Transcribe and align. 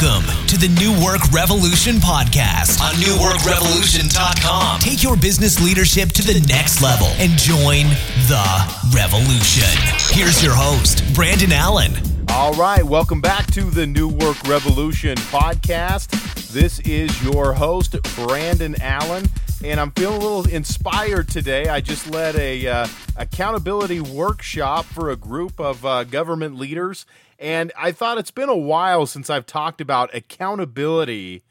Welcome 0.00 0.46
to 0.46 0.56
the 0.56 0.68
New 0.80 0.92
Work 1.04 1.30
Revolution 1.30 1.96
podcast 1.96 2.80
on 2.80 2.94
newworkrevolution.com. 2.94 4.80
Take 4.80 5.02
your 5.02 5.16
business 5.16 5.62
leadership 5.62 6.10
to 6.12 6.22
the 6.22 6.40
next 6.48 6.80
level 6.80 7.08
and 7.18 7.32
join 7.32 7.86
the 8.28 8.96
revolution. 8.96 9.68
Here's 10.16 10.42
your 10.42 10.54
host, 10.54 11.02
Brandon 11.12 11.52
Allen. 11.52 11.92
All 12.30 12.54
right, 12.54 12.82
welcome 12.82 13.20
back 13.20 13.50
to 13.52 13.62
the 13.62 13.86
New 13.86 14.08
Work 14.08 14.42
Revolution 14.46 15.16
podcast. 15.16 16.08
This 16.50 16.80
is 16.80 17.22
your 17.22 17.52
host, 17.52 17.96
Brandon 18.14 18.80
Allen, 18.80 19.26
and 19.62 19.78
I'm 19.78 19.90
feeling 19.92 20.16
a 20.16 20.24
little 20.24 20.48
inspired 20.48 21.28
today. 21.28 21.68
I 21.68 21.80
just 21.80 22.10
led 22.10 22.34
a 22.36 22.66
uh, 22.66 22.86
accountability 23.16 24.00
workshop 24.00 24.86
for 24.86 25.10
a 25.10 25.16
group 25.16 25.60
of 25.60 25.84
uh, 25.84 26.04
government 26.04 26.56
leaders, 26.56 27.04
and 27.38 27.70
I 27.76 27.92
thought 27.92 28.18
it's 28.18 28.30
been 28.30 28.48
a 28.48 28.56
while 28.56 29.06
since 29.06 29.28
I've 29.28 29.46
talked 29.46 29.80
about 29.80 30.14
accountability 30.14 31.42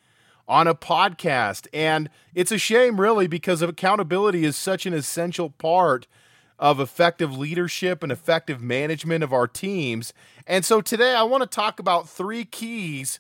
on 0.48 0.68
a 0.68 0.74
podcast. 0.74 1.68
And 1.72 2.10
it's 2.34 2.52
a 2.52 2.58
shame, 2.58 3.00
really, 3.00 3.28
because 3.28 3.62
accountability 3.62 4.44
is 4.44 4.56
such 4.56 4.88
an 4.88 4.94
essential 4.94 5.52
part 5.52 6.08
of 6.58 6.80
effective 6.80 7.38
leadership 7.38 8.02
and 8.02 8.12
effective 8.12 8.62
management 8.62 9.24
of 9.24 9.32
our 9.32 9.48
teams. 9.48 10.14
And 10.48 10.66
so 10.66 10.82
today 10.82 11.14
I 11.14 11.24
want 11.24 11.44
to 11.44 11.48
talk 11.48 11.80
about 11.80 12.10
three 12.10 12.44
keys 12.44 13.20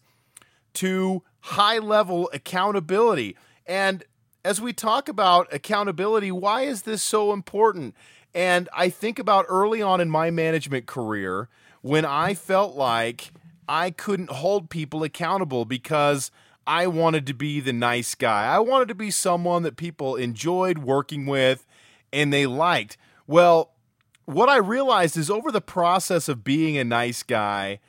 to 0.73 1.23
high 1.41 1.77
level 1.77 2.29
accountability. 2.33 3.37
And 3.65 4.03
as 4.43 4.61
we 4.61 4.73
talk 4.73 5.09
about 5.09 5.51
accountability, 5.53 6.31
why 6.31 6.61
is 6.61 6.83
this 6.83 7.03
so 7.03 7.33
important? 7.33 7.95
And 8.33 8.69
I 8.73 8.89
think 8.89 9.19
about 9.19 9.45
early 9.49 9.81
on 9.81 9.99
in 9.99 10.09
my 10.09 10.31
management 10.31 10.85
career 10.85 11.49
when 11.81 12.05
I 12.05 12.33
felt 12.33 12.75
like 12.75 13.31
I 13.67 13.91
couldn't 13.91 14.29
hold 14.29 14.69
people 14.69 15.03
accountable 15.03 15.65
because 15.65 16.31
I 16.65 16.87
wanted 16.87 17.25
to 17.27 17.33
be 17.33 17.59
the 17.59 17.73
nice 17.73 18.15
guy. 18.15 18.45
I 18.45 18.59
wanted 18.59 18.87
to 18.89 18.95
be 18.95 19.11
someone 19.11 19.63
that 19.63 19.75
people 19.75 20.15
enjoyed 20.15 20.79
working 20.79 21.25
with 21.25 21.65
and 22.13 22.31
they 22.31 22.45
liked. 22.45 22.97
Well, 23.27 23.71
what 24.25 24.49
I 24.49 24.57
realized 24.57 25.17
is 25.17 25.29
over 25.29 25.51
the 25.51 25.61
process 25.61 26.29
of 26.29 26.43
being 26.43 26.77
a 26.77 26.83
nice 26.83 27.23
guy, 27.23 27.79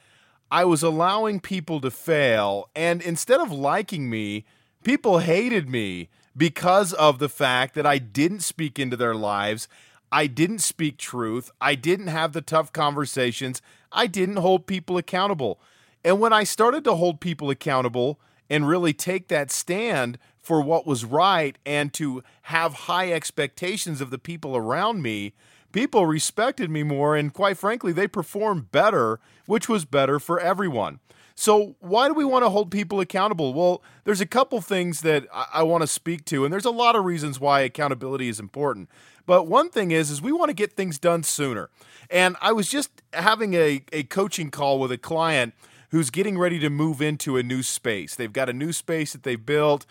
I 0.51 0.65
was 0.65 0.83
allowing 0.83 1.41
people 1.41 1.81
to 1.83 1.91
fail. 1.91 2.71
And 2.75 3.03
instead 3.03 3.41
of 3.41 3.53
liking 3.53 4.09
me, 4.09 4.47
people 4.83 5.19
hated 5.19 5.69
me 5.69 6.09
because 6.41 6.95
of 6.95 7.19
the 7.19 7.29
fact 7.29 7.75
that 7.75 7.85
I 7.85 7.99
didn't 7.99 8.41
speak 8.41 8.79
into 8.79 8.97
their 8.97 9.15
lives. 9.15 9.69
I 10.11 10.27
didn't 10.27 10.61
speak 10.61 10.97
truth. 10.97 11.51
I 11.61 11.75
didn't 11.75 12.07
have 12.07 12.33
the 12.33 12.41
tough 12.41 12.73
conversations. 12.73 13.61
I 13.93 14.07
didn't 14.07 14.37
hold 14.37 14.67
people 14.67 14.97
accountable. 14.97 15.61
And 16.03 16.19
when 16.19 16.33
I 16.33 16.45
started 16.45 16.83
to 16.85 16.95
hold 16.95 17.21
people 17.21 17.51
accountable 17.51 18.19
and 18.49 18.67
really 18.67 18.95
take 18.95 19.29
that 19.29 19.51
stand 19.51 20.19
for 20.39 20.63
what 20.63 20.87
was 20.87 21.05
right 21.05 21.59
and 21.67 21.93
to 21.93 22.23
have 22.45 22.73
high 22.73 23.13
expectations 23.13 24.01
of 24.01 24.09
the 24.09 24.17
people 24.19 24.57
around 24.57 25.03
me, 25.03 25.35
people 25.73 26.07
respected 26.07 26.71
me 26.71 26.83
more. 26.83 27.17
And 27.17 27.35
quite 27.35 27.59
frankly, 27.59 27.93
they 27.93 28.09
performed 28.09 28.73
better, 28.73 29.21
which 29.45 29.69
was 29.69 29.85
better 29.85 30.19
for 30.19 30.41
everyone. 30.41 31.01
So, 31.41 31.75
why 31.81 32.07
do 32.07 32.13
we 32.13 32.27
want 32.27 32.45
to 32.45 32.51
hold 32.51 32.71
people 32.71 33.01
accountable? 33.01 33.55
Well, 33.55 33.83
there's 34.05 34.21
a 34.21 34.27
couple 34.27 34.61
things 34.61 35.01
that 35.01 35.27
I, 35.33 35.47
I 35.55 35.63
want 35.63 35.81
to 35.81 35.87
speak 35.87 36.27
to, 36.27 36.45
and 36.45 36.53
there's 36.53 36.67
a 36.67 36.71
lot 36.71 36.97
of 36.97 37.07
reasons 37.07 37.41
why 37.41 37.61
accountability 37.61 38.29
is 38.29 38.39
important. 38.39 38.91
But 39.25 39.47
one 39.47 39.71
thing 39.71 39.91
is, 39.91 40.11
is 40.11 40.21
we 40.21 40.33
want 40.33 40.51
to 40.51 40.55
get 40.55 40.75
things 40.75 40.99
done 40.99 41.23
sooner. 41.23 41.71
And 42.11 42.37
I 42.43 42.53
was 42.53 42.69
just 42.69 42.91
having 43.15 43.55
a, 43.55 43.83
a 43.91 44.03
coaching 44.03 44.51
call 44.51 44.79
with 44.79 44.93
a 44.93 44.99
client 44.99 45.55
who's 45.93 46.11
getting 46.11 46.37
ready 46.37 46.59
to 46.59 46.69
move 46.69 47.01
into 47.01 47.39
a 47.39 47.43
new 47.43 47.63
space. 47.63 48.15
They've 48.15 48.31
got 48.31 48.51
a 48.51 48.53
new 48.53 48.75
space 48.75 49.15
that 49.15 49.23
they've 49.23 49.47
built. 49.47 49.87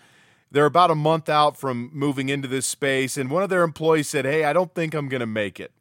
They're 0.52 0.68
about 0.68 0.92
a 0.92 0.96
month 0.96 1.30
out 1.30 1.58
from 1.58 1.90
moving 1.92 2.30
into 2.30 2.48
this 2.48 2.68
space, 2.68 3.18
and 3.18 3.32
one 3.32 3.42
of 3.42 3.50
their 3.50 3.64
employees 3.64 4.08
said, 4.08 4.24
Hey, 4.24 4.44
I 4.44 4.54
don't 4.54 4.76
think 4.76 4.94
I'm 4.94 5.10
going 5.10 5.20
to 5.22 5.26
make 5.26 5.60
it. 5.60 5.72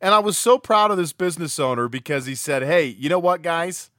And 0.00 0.14
I 0.14 0.20
was 0.20 0.38
so 0.38 0.58
proud 0.58 0.92
of 0.92 0.96
this 0.96 1.12
business 1.12 1.58
owner 1.58 1.88
because 1.88 2.26
he 2.26 2.36
said, 2.36 2.62
Hey, 2.62 2.84
you 2.84 3.08
know 3.08 3.18
what, 3.18 3.42
guys? 3.42 3.90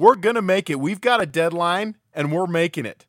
We're 0.00 0.14
going 0.14 0.36
to 0.36 0.40
make 0.40 0.70
it. 0.70 0.80
We've 0.80 1.02
got 1.02 1.20
a 1.20 1.26
deadline 1.26 1.98
and 2.14 2.32
we're 2.32 2.46
making 2.46 2.86
it. 2.86 3.04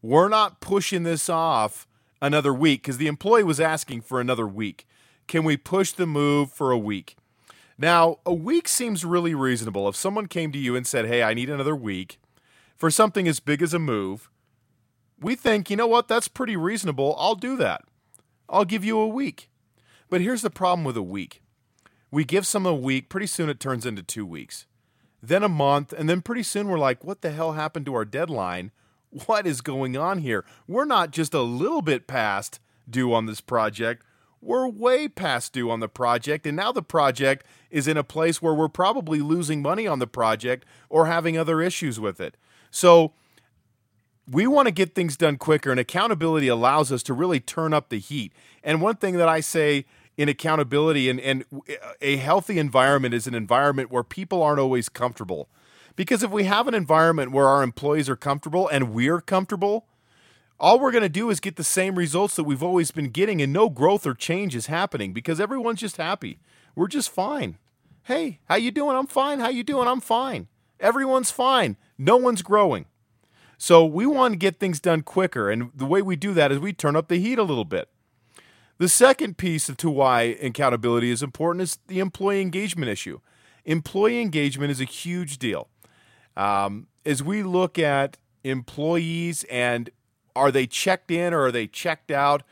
We're 0.00 0.28
not 0.28 0.60
pushing 0.60 1.02
this 1.02 1.28
off 1.28 1.88
another 2.22 2.54
week 2.54 2.82
because 2.82 2.98
the 2.98 3.08
employee 3.08 3.42
was 3.42 3.58
asking 3.58 4.02
for 4.02 4.20
another 4.20 4.46
week. 4.46 4.86
Can 5.26 5.42
we 5.42 5.56
push 5.56 5.90
the 5.90 6.06
move 6.06 6.52
for 6.52 6.70
a 6.70 6.78
week? 6.78 7.16
Now, 7.76 8.18
a 8.24 8.32
week 8.32 8.68
seems 8.68 9.04
really 9.04 9.34
reasonable. 9.34 9.88
If 9.88 9.96
someone 9.96 10.28
came 10.28 10.52
to 10.52 10.58
you 10.58 10.76
and 10.76 10.86
said, 10.86 11.06
Hey, 11.06 11.20
I 11.20 11.34
need 11.34 11.50
another 11.50 11.74
week 11.74 12.20
for 12.76 12.92
something 12.92 13.26
as 13.26 13.40
big 13.40 13.60
as 13.60 13.74
a 13.74 13.80
move, 13.80 14.30
we 15.20 15.34
think, 15.34 15.68
you 15.68 15.76
know 15.76 15.88
what, 15.88 16.06
that's 16.06 16.28
pretty 16.28 16.56
reasonable. 16.56 17.16
I'll 17.18 17.34
do 17.34 17.56
that. 17.56 17.82
I'll 18.48 18.64
give 18.64 18.84
you 18.84 19.00
a 19.00 19.08
week. 19.08 19.50
But 20.08 20.20
here's 20.20 20.42
the 20.42 20.50
problem 20.50 20.84
with 20.84 20.96
a 20.96 21.02
week 21.02 21.42
we 22.12 22.22
give 22.22 22.46
someone 22.46 22.74
a 22.74 22.76
week, 22.76 23.08
pretty 23.08 23.26
soon 23.26 23.48
it 23.48 23.58
turns 23.58 23.84
into 23.84 24.04
two 24.04 24.24
weeks 24.24 24.66
then 25.28 25.42
a 25.42 25.48
month, 25.48 25.92
and 25.92 26.08
then 26.08 26.22
pretty 26.22 26.42
soon 26.42 26.68
we're 26.68 26.78
like, 26.78 27.04
what 27.04 27.22
the 27.22 27.30
hell 27.30 27.52
happened 27.52 27.86
to 27.86 27.94
our 27.94 28.04
deadline? 28.04 28.70
What 29.26 29.46
is 29.46 29.60
going 29.60 29.96
on 29.96 30.18
here? 30.18 30.44
We're 30.66 30.84
not 30.84 31.10
just 31.10 31.32
a 31.32 31.42
little 31.42 31.82
bit 31.82 32.06
past 32.06 32.60
due 32.88 33.12
on 33.14 33.26
this 33.26 33.40
project. 33.40 34.04
We're 34.40 34.68
way 34.68 35.08
past 35.08 35.52
due 35.52 35.70
on 35.70 35.80
the 35.80 35.88
project, 35.88 36.46
and 36.46 36.56
now 36.56 36.70
the 36.70 36.82
project 36.82 37.46
is 37.70 37.88
in 37.88 37.96
a 37.96 38.04
place 38.04 38.42
where 38.42 38.54
we're 38.54 38.68
probably 38.68 39.20
losing 39.20 39.62
money 39.62 39.86
on 39.86 39.98
the 39.98 40.06
project 40.06 40.66
or 40.88 41.06
having 41.06 41.38
other 41.38 41.60
issues 41.60 41.98
with 41.98 42.20
it. 42.20 42.36
So, 42.70 43.12
we 44.28 44.46
want 44.46 44.66
to 44.66 44.72
get 44.72 44.94
things 44.94 45.16
done 45.16 45.36
quicker, 45.36 45.70
and 45.70 45.80
accountability 45.80 46.48
allows 46.48 46.90
us 46.90 47.02
to 47.04 47.14
really 47.14 47.40
turn 47.40 47.72
up 47.72 47.88
the 47.88 47.98
heat. 47.98 48.32
And 48.62 48.82
one 48.82 48.96
thing 48.96 49.16
that 49.16 49.28
I 49.28 49.40
say 49.40 49.86
in 50.16 50.28
accountability 50.28 51.10
and, 51.10 51.20
and 51.20 51.44
a 52.00 52.16
healthy 52.16 52.58
environment 52.58 53.14
is 53.14 53.26
an 53.26 53.34
environment 53.34 53.90
where 53.90 54.02
people 54.02 54.42
aren't 54.42 54.60
always 54.60 54.88
comfortable. 54.88 55.48
Because 55.94 56.22
if 56.22 56.30
we 56.30 56.44
have 56.44 56.68
an 56.68 56.74
environment 56.74 57.32
where 57.32 57.46
our 57.46 57.62
employees 57.62 58.08
are 58.08 58.16
comfortable 58.16 58.68
and 58.68 58.92
we're 58.92 59.20
comfortable, 59.20 59.86
all 60.58 60.78
we're 60.78 60.92
going 60.92 61.02
to 61.02 61.08
do 61.08 61.30
is 61.30 61.40
get 61.40 61.56
the 61.56 61.64
same 61.64 61.96
results 61.96 62.36
that 62.36 62.44
we've 62.44 62.62
always 62.62 62.90
been 62.90 63.10
getting 63.10 63.42
and 63.42 63.52
no 63.52 63.68
growth 63.68 64.06
or 64.06 64.14
change 64.14 64.54
is 64.54 64.66
happening 64.66 65.12
because 65.12 65.40
everyone's 65.40 65.80
just 65.80 65.96
happy. 65.96 66.38
We're 66.74 66.88
just 66.88 67.10
fine. 67.10 67.58
Hey, 68.04 68.40
how 68.48 68.56
you 68.56 68.70
doing? 68.70 68.96
I'm 68.96 69.06
fine. 69.06 69.40
How 69.40 69.48
you 69.48 69.64
doing? 69.64 69.88
I'm 69.88 70.00
fine. 70.00 70.48
Everyone's 70.80 71.30
fine. 71.30 71.76
No 71.98 72.16
one's 72.16 72.42
growing. 72.42 72.86
So 73.58 73.84
we 73.84 74.06
want 74.06 74.32
to 74.32 74.38
get 74.38 74.60
things 74.60 74.80
done 74.80 75.02
quicker 75.02 75.50
and 75.50 75.70
the 75.74 75.86
way 75.86 76.02
we 76.02 76.16
do 76.16 76.34
that 76.34 76.52
is 76.52 76.58
we 76.58 76.72
turn 76.72 76.96
up 76.96 77.08
the 77.08 77.18
heat 77.18 77.38
a 77.38 77.42
little 77.42 77.64
bit. 77.64 77.88
The 78.78 78.88
second 78.88 79.38
piece 79.38 79.70
to 79.74 79.90
why 79.90 80.22
accountability 80.22 81.10
is 81.10 81.22
important 81.22 81.62
is 81.62 81.78
the 81.86 82.00
employee 82.00 82.42
engagement 82.42 82.90
issue. 82.90 83.20
Employee 83.64 84.20
engagement 84.20 84.70
is 84.70 84.80
a 84.80 84.84
huge 84.84 85.38
deal. 85.38 85.68
Um, 86.36 86.88
as 87.04 87.22
we 87.22 87.42
look 87.42 87.78
at 87.78 88.18
employees 88.44 89.44
and 89.50 89.90
are 90.34 90.50
they 90.50 90.66
checked 90.66 91.10
in 91.10 91.32
or 91.32 91.46
are 91.46 91.52
they 91.52 91.66
checked 91.66 92.10
out? 92.10 92.42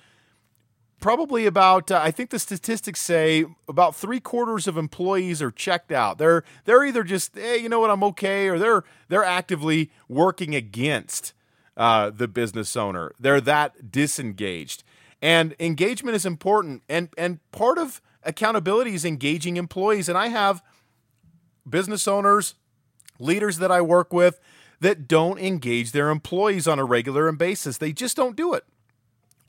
Probably 1.00 1.44
about, 1.44 1.90
uh, 1.90 2.00
I 2.02 2.10
think 2.10 2.30
the 2.30 2.38
statistics 2.38 3.02
say 3.02 3.44
about 3.68 3.94
three 3.94 4.20
quarters 4.20 4.66
of 4.66 4.78
employees 4.78 5.42
are 5.42 5.50
checked 5.50 5.92
out. 5.92 6.16
They're 6.16 6.42
they're 6.64 6.82
either 6.82 7.04
just, 7.04 7.36
hey, 7.36 7.58
you 7.58 7.68
know 7.68 7.80
what, 7.80 7.90
I'm 7.90 8.02
okay, 8.04 8.48
or 8.48 8.58
they're 8.58 8.84
they're 9.08 9.24
actively 9.24 9.90
working 10.08 10.54
against 10.54 11.34
uh, 11.76 12.08
the 12.08 12.26
business 12.26 12.74
owner. 12.74 13.12
They're 13.20 13.42
that 13.42 13.92
disengaged. 13.92 14.82
And 15.22 15.54
engagement 15.58 16.16
is 16.16 16.26
important. 16.26 16.82
And, 16.88 17.08
and 17.16 17.38
part 17.50 17.78
of 17.78 18.00
accountability 18.22 18.94
is 18.94 19.04
engaging 19.04 19.56
employees. 19.56 20.08
And 20.08 20.18
I 20.18 20.28
have 20.28 20.62
business 21.68 22.06
owners, 22.06 22.54
leaders 23.18 23.58
that 23.58 23.70
I 23.70 23.80
work 23.80 24.12
with 24.12 24.40
that 24.80 25.08
don't 25.08 25.38
engage 25.38 25.92
their 25.92 26.10
employees 26.10 26.68
on 26.68 26.78
a 26.78 26.84
regular 26.84 27.30
basis. 27.32 27.78
They 27.78 27.92
just 27.92 28.16
don't 28.16 28.36
do 28.36 28.52
it. 28.52 28.64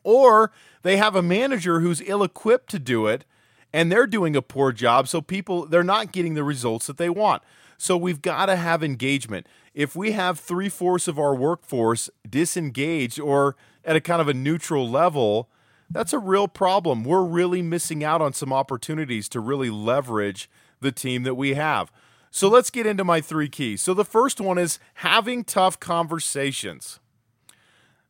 Or 0.04 0.52
they 0.84 0.98
have 0.98 1.16
a 1.16 1.22
manager 1.22 1.80
who's 1.80 2.02
ill 2.06 2.24
equipped 2.24 2.70
to 2.72 2.80
do 2.80 3.08
it 3.08 3.26
and 3.74 3.92
they're 3.92 4.08
doing 4.08 4.38
a 4.38 4.42
poor 4.42 4.72
job. 4.72 5.08
So 5.08 5.22
people, 5.22 5.66
they're 5.66 5.84
not 5.84 6.14
getting 6.14 6.36
the 6.36 6.46
results 6.46 6.88
that 6.88 6.98
they 6.98 7.10
want. 7.10 7.44
So 7.78 7.98
we've 7.98 8.22
got 8.22 8.46
to 8.46 8.56
have 8.56 8.84
engagement. 8.84 9.48
If 9.74 9.96
we 9.96 10.14
have 10.14 10.40
three 10.40 10.70
fourths 10.70 11.10
of 11.10 11.20
our 11.20 11.36
workforce 11.36 12.10
disengaged 12.30 13.20
or 13.20 13.58
at 13.84 13.98
a 13.98 14.02
kind 14.02 14.22
of 14.22 14.30
a 14.30 14.34
neutral 14.34 14.90
level, 14.90 15.50
that's 15.90 16.14
a 16.14 16.20
real 16.20 16.48
problem. 16.48 17.04
We're 17.04 17.24
really 17.24 17.62
missing 17.62 18.04
out 18.04 18.22
on 18.22 18.34
some 18.34 18.52
opportunities 18.52 19.30
to 19.30 19.40
really 19.40 19.70
leverage 19.70 20.50
the 20.82 20.92
team 20.92 21.24
that 21.24 21.36
we 21.36 21.54
have. 21.54 21.92
So 22.32 22.50
let's 22.50 22.70
get 22.70 22.86
into 22.86 23.04
my 23.04 23.22
three 23.22 23.48
keys. 23.48 23.82
So 23.82 23.94
the 23.94 24.04
first 24.04 24.42
one 24.42 24.58
is 24.58 24.80
having 24.96 25.44
tough 25.44 25.80
conversations. 25.80 27.00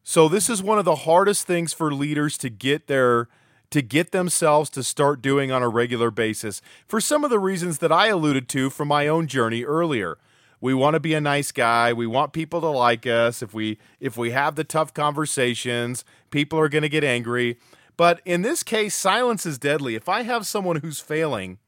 So 0.03 0.27
this 0.27 0.49
is 0.49 0.63
one 0.63 0.79
of 0.79 0.85
the 0.85 0.95
hardest 0.95 1.45
things 1.47 1.73
for 1.73 1.93
leaders 1.93 2.37
to 2.39 2.49
get 2.49 2.87
their 2.87 3.27
to 3.71 3.81
get 3.81 4.11
themselves 4.11 4.69
to 4.69 4.83
start 4.83 5.21
doing 5.21 5.51
on 5.51 5.63
a 5.63 5.67
regular 5.67 6.11
basis 6.11 6.61
for 6.87 7.01
some 7.01 7.23
of 7.23 7.29
the 7.29 7.39
reasons 7.39 7.79
that 7.79 7.91
I 7.91 8.07
alluded 8.07 8.47
to 8.49 8.69
from 8.69 8.87
my 8.87 9.07
own 9.07 9.27
journey 9.27 9.63
earlier. 9.63 10.17
We 10.61 10.73
want 10.73 10.93
to 10.95 10.99
be 10.99 11.13
a 11.13 11.21
nice 11.21 11.51
guy. 11.51 11.93
We 11.93 12.07
want 12.07 12.33
people 12.33 12.61
to 12.61 12.67
like 12.67 13.05
us. 13.05 13.41
If 13.41 13.53
we 13.53 13.77
if 13.99 14.17
we 14.17 14.31
have 14.31 14.55
the 14.55 14.63
tough 14.63 14.93
conversations, 14.93 16.03
people 16.31 16.59
are 16.59 16.69
going 16.69 16.83
to 16.83 16.89
get 16.89 17.03
angry. 17.03 17.57
But 17.97 18.21
in 18.25 18.41
this 18.41 18.63
case, 18.63 18.93
silence 18.93 19.45
is 19.45 19.57
deadly. 19.57 19.95
If 19.95 20.09
I 20.09 20.23
have 20.23 20.45
someone 20.45 20.77
who's 20.77 20.99
failing, 20.99 21.59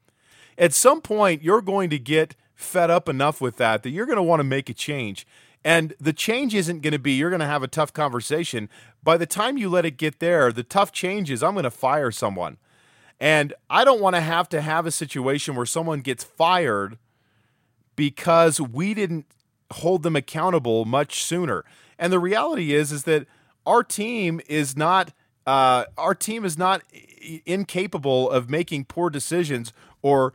at 0.56 0.74
some 0.74 1.00
point 1.00 1.42
you're 1.42 1.62
going 1.62 1.90
to 1.90 1.98
get 1.98 2.34
fed 2.54 2.90
up 2.90 3.08
enough 3.08 3.40
with 3.40 3.56
that 3.56 3.82
that 3.82 3.90
you're 3.90 4.06
going 4.06 4.16
to 4.16 4.22
want 4.22 4.40
to 4.40 4.44
make 4.44 4.68
a 4.68 4.74
change. 4.74 5.26
And 5.64 5.94
the 6.00 6.12
change 6.12 6.54
isn't 6.54 6.80
going 6.80 6.92
to 6.92 6.98
be 6.98 7.12
you're 7.12 7.30
going 7.30 7.40
to 7.40 7.46
have 7.46 7.62
a 7.62 7.68
tough 7.68 7.92
conversation. 7.92 8.68
By 9.02 9.16
the 9.16 9.26
time 9.26 9.56
you 9.56 9.68
let 9.68 9.84
it 9.84 9.96
get 9.96 10.18
there, 10.18 10.52
the 10.52 10.62
tough 10.62 10.92
change 10.92 11.30
is 11.30 11.42
I'm 11.42 11.54
going 11.54 11.64
to 11.64 11.70
fire 11.70 12.10
someone. 12.10 12.58
And 13.20 13.52
I 13.68 13.84
don't 13.84 14.00
want 14.00 14.16
to 14.16 14.20
have 14.20 14.48
to 14.50 14.60
have 14.60 14.86
a 14.86 14.90
situation 14.90 15.56
where 15.56 15.66
someone 15.66 16.00
gets 16.00 16.22
fired 16.22 16.98
because 17.98 18.60
we 18.60 18.94
didn't 18.94 19.26
hold 19.72 20.04
them 20.04 20.14
accountable 20.14 20.84
much 20.84 21.24
sooner. 21.24 21.64
And 21.98 22.12
the 22.12 22.20
reality 22.20 22.72
is 22.72 22.92
is 22.92 23.02
that 23.04 23.26
our 23.66 23.82
team 23.82 24.40
is 24.46 24.76
not 24.76 25.12
uh, 25.48 25.86
our 25.98 26.14
team 26.14 26.44
is 26.44 26.56
not 26.56 26.82
incapable 27.44 28.30
of 28.30 28.48
making 28.48 28.84
poor 28.84 29.10
decisions 29.10 29.72
or 30.00 30.32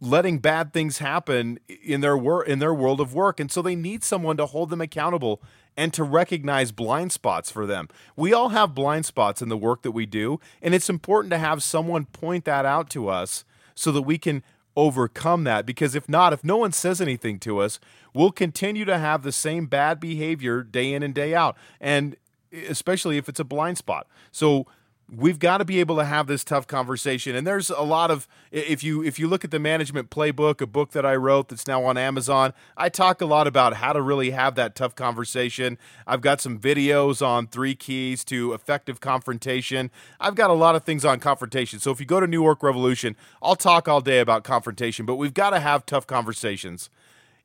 letting 0.00 0.38
bad 0.38 0.72
things 0.72 0.98
happen 0.98 1.60
in 1.68 2.00
their 2.00 2.18
work 2.18 2.48
in 2.48 2.58
their 2.58 2.74
world 2.74 3.00
of 3.00 3.14
work 3.14 3.38
and 3.38 3.52
so 3.52 3.62
they 3.62 3.76
need 3.76 4.02
someone 4.02 4.36
to 4.36 4.46
hold 4.46 4.68
them 4.68 4.80
accountable 4.80 5.40
and 5.76 5.94
to 5.94 6.02
recognize 6.02 6.72
blind 6.72 7.12
spots 7.12 7.48
for 7.48 7.64
them. 7.64 7.88
We 8.16 8.32
all 8.32 8.48
have 8.48 8.74
blind 8.74 9.06
spots 9.06 9.40
in 9.40 9.48
the 9.48 9.56
work 9.56 9.82
that 9.82 9.92
we 9.92 10.04
do 10.04 10.40
and 10.60 10.74
it's 10.74 10.90
important 10.90 11.30
to 11.30 11.38
have 11.38 11.62
someone 11.62 12.06
point 12.06 12.44
that 12.46 12.66
out 12.66 12.90
to 12.90 13.06
us 13.06 13.44
so 13.76 13.92
that 13.92 14.02
we 14.02 14.18
can 14.18 14.42
overcome 14.74 15.44
that 15.44 15.66
because 15.66 15.94
if 15.94 16.08
not 16.08 16.32
if 16.32 16.42
no 16.42 16.56
one 16.56 16.72
says 16.72 17.00
anything 17.00 17.38
to 17.38 17.58
us 17.58 17.78
we'll 18.14 18.32
continue 18.32 18.84
to 18.84 18.98
have 18.98 19.22
the 19.22 19.32
same 19.32 19.66
bad 19.66 20.00
behavior 20.00 20.62
day 20.62 20.94
in 20.94 21.02
and 21.02 21.14
day 21.14 21.34
out 21.34 21.56
and 21.80 22.16
especially 22.52 23.16
if 23.16 23.28
it's 23.28 23.40
a 23.40 23.44
blind 23.44 23.78
spot. 23.78 24.06
So 24.30 24.66
we've 25.14 25.38
got 25.38 25.58
to 25.58 25.64
be 25.64 25.78
able 25.78 25.96
to 25.96 26.04
have 26.04 26.26
this 26.26 26.42
tough 26.42 26.66
conversation. 26.66 27.36
And 27.36 27.46
there's 27.46 27.68
a 27.68 27.82
lot 27.82 28.10
of 28.10 28.26
if 28.50 28.82
you 28.82 29.02
if 29.02 29.18
you 29.18 29.28
look 29.28 29.44
at 29.44 29.50
the 29.50 29.58
management 29.58 30.08
playbook 30.10 30.60
a 30.60 30.66
book 30.66 30.92
that 30.92 31.04
i 31.04 31.14
wrote 31.14 31.48
that's 31.48 31.66
now 31.66 31.84
on 31.84 31.96
amazon 31.98 32.52
i 32.76 32.88
talk 32.88 33.20
a 33.20 33.26
lot 33.26 33.46
about 33.46 33.74
how 33.74 33.92
to 33.92 34.00
really 34.00 34.30
have 34.30 34.54
that 34.54 34.74
tough 34.74 34.94
conversation. 34.94 35.78
I've 36.06 36.20
got 36.20 36.40
some 36.40 36.58
videos 36.58 37.24
on 37.24 37.46
three 37.46 37.74
keys 37.74 38.24
to 38.24 38.52
effective 38.52 39.00
confrontation. 39.00 39.90
I've 40.20 40.34
got 40.34 40.50
a 40.50 40.54
lot 40.54 40.76
of 40.76 40.84
things 40.84 41.04
on 41.04 41.20
confrontation. 41.20 41.78
So 41.78 41.90
if 41.90 42.00
you 42.00 42.06
go 42.06 42.20
to 42.20 42.26
new 42.26 42.42
work 42.42 42.62
revolution 42.62 43.16
i'll 43.42 43.56
talk 43.56 43.88
all 43.88 44.00
day 44.00 44.20
about 44.20 44.44
confrontation 44.44 45.04
but 45.04 45.16
we've 45.16 45.34
got 45.34 45.50
to 45.50 45.60
have 45.60 45.84
tough 45.84 46.06
conversations 46.06 46.88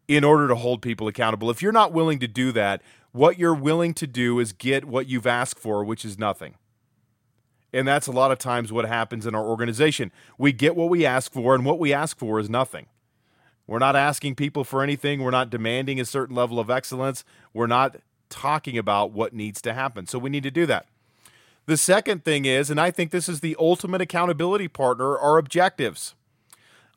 in 0.08 0.24
order 0.24 0.48
to 0.48 0.56
hold 0.56 0.82
people 0.82 1.10
accountable. 1.10 1.50
If 1.50 1.62
you're 1.62 1.74
not 1.74 1.92
willing 1.92 2.20
to 2.20 2.28
do 2.28 2.52
that 2.54 2.82
what 3.12 3.40
you're 3.40 3.54
willing 3.54 3.94
to 3.96 4.08
do 4.08 4.40
is 4.40 4.54
get 4.54 4.86
what 4.86 5.08
you've 5.08 5.28
asked 5.28 5.60
for 5.60 5.84
which 5.84 6.06
is 6.06 6.18
nothing 6.18 6.56
and 7.74 7.88
that's 7.88 8.08
a 8.08 8.12
lot 8.12 8.32
of 8.32 8.38
times 8.38 8.72
what 8.72 8.86
happens 8.86 9.26
in 9.26 9.36
our 9.36 9.46
organization. 9.46 10.12
We 10.38 10.52
get 10.52 10.76
what 10.76 10.90
we 10.90 11.06
ask 11.06 11.32
for, 11.32 11.56
and 11.56 11.66
what 11.66 11.80
we 11.80 11.94
ask 11.94 12.18
for 12.18 12.40
is 12.40 12.50
nothing. 12.50 12.88
We're 13.68 13.80
not 13.80 13.96
asking 13.96 14.36
people 14.36 14.64
for 14.64 14.82
anything. 14.82 15.22
We're 15.22 15.32
not 15.32 15.50
demanding 15.50 16.00
a 16.00 16.06
certain 16.06 16.36
level 16.36 16.60
of 16.60 16.70
excellence. 16.70 17.26
We're 17.54 17.68
not 17.68 17.98
talking 18.30 18.78
about 18.78 19.12
what 19.12 19.34
needs 19.34 19.62
to 19.64 19.74
happen. 19.74 20.08
So 20.08 20.18
we 20.18 20.30
need 20.30 20.44
to 20.44 20.52
do 20.52 20.66
that. 20.68 20.88
The 21.66 21.76
second 21.76 22.24
thing 22.24 22.46
is, 22.46 22.70
and 22.70 22.80
I 22.80 22.92
think 22.92 23.12
this 23.12 23.28
is 23.28 23.42
the 23.42 23.58
ultimate 23.60 24.00
accountability 24.00 24.70
partner, 24.70 25.18
our 25.18 25.38
objectives. 25.38 26.16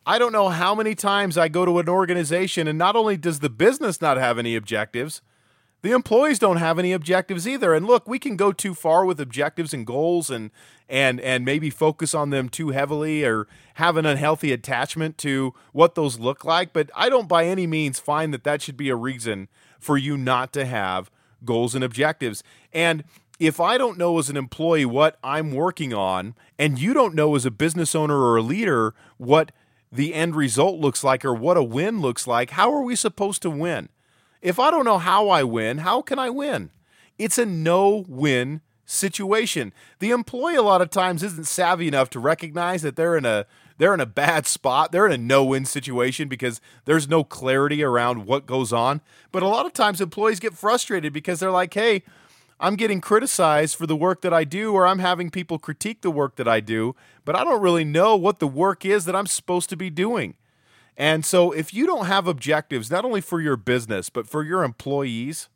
I 0.06 0.19
don't 0.19 0.32
know 0.32 0.49
how 0.49 0.76
many 0.76 0.94
times 0.94 1.37
I 1.37 1.49
go 1.49 1.64
to 1.64 1.81
an 1.81 1.88
organization, 1.88 2.69
and 2.69 2.78
not 2.78 2.94
only 2.94 3.16
does 3.16 3.40
the 3.40 3.50
business 3.50 4.00
not 4.00 4.16
have 4.16 4.38
any 4.38 4.55
objectives, 4.55 5.23
the 5.82 5.93
employees 5.93 6.38
don't 6.38 6.59
have 6.59 6.79
any 6.79 6.93
objectives 6.93 7.49
either. 7.49 7.75
And 7.75 7.87
look, 7.87 8.06
we 8.06 8.19
can 8.19 8.37
go 8.37 8.53
too 8.53 8.75
far 8.75 9.05
with 9.05 9.21
objectives 9.21 9.73
and 9.73 9.87
goals 9.87 10.31
and 10.31 10.50
and 10.88 11.21
and 11.21 11.44
maybe 11.44 11.71
focus 11.71 12.15
on 12.15 12.31
them 12.31 12.49
too 12.49 12.71
heavily 12.71 13.25
or 13.25 13.47
have 13.75 13.97
an 13.97 14.05
unhealthy 14.05 14.53
attachment 14.53 15.17
to 15.19 15.55
what 15.73 15.94
those 15.94 16.19
look 16.19 16.44
like, 16.44 16.73
but 16.73 16.91
I 16.94 17.09
don't 17.09 17.29
by 17.29 17.47
any 17.47 17.67
means 17.67 17.99
find 17.99 18.35
that 18.35 18.44
that 18.44 18.61
should 18.61 18.77
be 18.77 18.88
a 18.88 18.97
reason 18.97 19.49
for 19.79 19.97
you 19.97 20.19
not 20.19 20.53
to 20.55 20.67
have 20.67 21.11
goals 21.44 21.75
and 21.75 21.83
objectives. 21.83 22.43
And 22.73 23.05
if 23.38 23.59
I 23.59 23.79
don't 23.79 23.97
know 23.97 24.19
as 24.19 24.29
an 24.29 24.37
employee 24.37 24.85
what 24.85 25.19
I'm 25.25 25.53
working 25.53 25.94
on 25.94 26.35
and 26.59 26.79
you 26.79 26.93
don't 26.93 27.15
know 27.15 27.35
as 27.37 27.47
a 27.47 27.50
business 27.50 27.94
owner 27.94 28.19
or 28.19 28.37
a 28.37 28.43
leader 28.43 28.94
what 29.17 29.50
the 29.91 30.12
end 30.12 30.37
result 30.37 30.79
looks 30.79 31.03
like 31.03 31.25
or 31.25 31.33
what 31.33 31.56
a 31.56 31.62
win 31.62 32.00
looks 32.00 32.26
like, 32.26 32.50
how 32.50 32.71
are 32.73 32.83
we 32.83 32.94
supposed 32.94 33.41
to 33.43 33.50
win? 33.50 33.88
If 34.42 34.58
I 34.58 34.70
don't 34.70 34.84
know 34.84 34.98
how 34.98 35.28
I 35.28 35.42
win, 35.42 35.78
how 35.78 36.02
can 36.02 36.19
I 36.19 36.31
win? 36.31 36.70
It's 37.19 37.38
a 37.38 37.44
no 37.44 38.04
win 38.08 38.62
situation. 38.87 39.72
The 39.98 40.10
employee 40.10 40.56
a 40.56 40.62
lot 40.62 40.82
of 40.82 40.90
times 40.90 41.22
isn't 41.22 41.46
savvy 41.46 41.88
enough 41.88 42.10
to 42.10 42.20
recognize 42.20 42.82
that 42.82 42.96
they're 42.96 43.16
in 43.16 43.25
a 43.25 43.46
they're 43.78 43.94
in 43.94 44.00
a 44.00 44.06
bad 44.06 44.46
spot. 44.46 44.92
They're 44.92 45.06
in 45.06 45.12
a 45.12 45.16
no-win 45.16 45.64
situation 45.64 46.28
because 46.28 46.60
there's 46.84 47.08
no 47.08 47.25
clarity 47.25 47.82
around 47.82 48.26
what 48.26 48.44
goes 48.44 48.75
on. 48.75 49.00
But 49.32 49.42
a 49.42 49.48
lot 49.48 49.64
of 49.64 49.72
times 49.72 50.02
employees 50.02 50.38
get 50.38 50.52
frustrated 50.52 51.14
because 51.14 51.40
they're 51.40 51.50
like, 51.50 51.72
"Hey, 51.72 52.02
I'm 52.58 52.76
getting 52.76 53.00
criticized 53.00 53.76
for 53.76 53.87
the 53.87 53.96
work 53.96 54.20
that 54.20 54.34
I 54.34 54.44
do 54.44 54.75
or 54.75 54.87
I'm 54.87 54.98
having 54.98 55.31
people 55.31 55.58
critique 55.58 56.02
the 56.02 56.10
work 56.10 56.37
that 56.37 56.46
I 56.46 56.60
do, 56.60 56.94
but 57.25 57.34
I 57.34 57.42
don't 57.42 57.62
really 57.62 57.84
know 57.84 58.16
what 58.16 58.38
the 58.38 58.46
work 58.46 58.84
is 58.84 59.06
that 59.06 59.16
I'm 59.16 59.26
supposed 59.26 59.70
to 59.70 59.76
be 59.76 59.88
doing." 59.88 60.34
And 60.96 61.25
so, 61.25 61.52
if 61.52 61.72
you 61.72 61.87
don't 61.87 62.06
have 62.06 62.26
objectives, 62.26 62.90
not 62.90 63.04
only 63.04 63.20
for 63.20 63.40
your 63.40 63.56
business, 63.56 64.10
but 64.10 64.26
for 64.26 64.42
your 64.42 64.64
employees, 64.64 65.48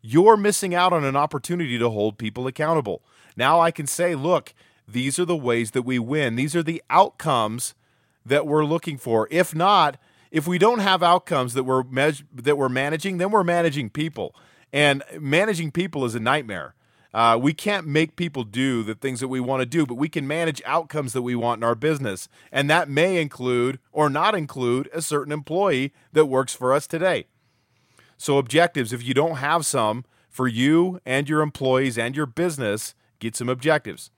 you're 0.00 0.36
missing 0.36 0.74
out 0.74 0.92
on 0.92 1.04
an 1.04 1.16
opportunity 1.16 1.78
to 1.78 1.90
hold 1.90 2.18
people 2.18 2.46
accountable. 2.46 3.02
Now, 3.36 3.60
I 3.60 3.70
can 3.70 3.86
say, 3.86 4.14
look, 4.14 4.54
these 4.86 5.18
are 5.18 5.24
the 5.24 5.36
ways 5.36 5.72
that 5.72 5.82
we 5.82 5.98
win, 5.98 6.36
these 6.36 6.54
are 6.54 6.62
the 6.62 6.82
outcomes 6.88 7.74
that 8.24 8.46
we're 8.46 8.64
looking 8.64 8.98
for. 8.98 9.26
If 9.30 9.54
not, 9.54 9.96
if 10.30 10.46
we 10.46 10.58
don't 10.58 10.80
have 10.80 11.02
outcomes 11.02 11.54
that 11.54 11.64
we're 11.64 11.82
me- 11.82 12.22
that 12.34 12.58
we're 12.58 12.68
managing, 12.68 13.18
then 13.18 13.30
we're 13.30 13.44
managing 13.44 13.90
people. 13.90 14.34
And 14.72 15.02
managing 15.18 15.72
people 15.72 16.04
is 16.04 16.14
a 16.14 16.20
nightmare. 16.20 16.74
Uh, 17.14 17.38
we 17.40 17.54
can't 17.54 17.86
make 17.86 18.16
people 18.16 18.44
do 18.44 18.82
the 18.82 18.94
things 18.94 19.20
that 19.20 19.28
we 19.28 19.40
want 19.40 19.60
to 19.60 19.66
do, 19.66 19.86
but 19.86 19.94
we 19.94 20.08
can 20.08 20.26
manage 20.26 20.60
outcomes 20.66 21.12
that 21.14 21.22
we 21.22 21.34
want 21.34 21.58
in 21.58 21.64
our 21.64 21.74
business. 21.74 22.28
And 22.52 22.68
that 22.68 22.88
may 22.88 23.20
include 23.20 23.78
or 23.92 24.10
not 24.10 24.34
include 24.34 24.90
a 24.92 25.00
certain 25.00 25.32
employee 25.32 25.92
that 26.12 26.26
works 26.26 26.54
for 26.54 26.72
us 26.72 26.86
today. 26.86 27.26
So, 28.18 28.36
objectives, 28.36 28.92
if 28.92 29.02
you 29.02 29.14
don't 29.14 29.36
have 29.36 29.64
some 29.64 30.04
for 30.28 30.48
you 30.48 31.00
and 31.06 31.28
your 31.28 31.40
employees 31.40 31.96
and 31.96 32.14
your 32.14 32.26
business, 32.26 32.94
get 33.20 33.36
some 33.36 33.48
objectives. 33.48 34.10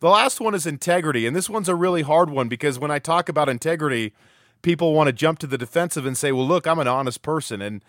The 0.00 0.08
last 0.08 0.40
one 0.40 0.54
is 0.54 0.66
integrity. 0.66 1.26
And 1.26 1.36
this 1.36 1.50
one's 1.50 1.68
a 1.68 1.74
really 1.74 2.02
hard 2.02 2.30
one 2.30 2.48
because 2.48 2.78
when 2.78 2.90
I 2.90 2.98
talk 2.98 3.28
about 3.28 3.48
integrity, 3.48 4.12
people 4.62 4.94
want 4.94 5.08
to 5.08 5.12
jump 5.12 5.38
to 5.40 5.46
the 5.46 5.58
defensive 5.58 6.06
and 6.06 6.16
say, 6.16 6.32
well, 6.32 6.46
look, 6.46 6.66
I'm 6.66 6.78
an 6.78 6.88
honest 6.88 7.22
person. 7.22 7.60
And 7.62 7.84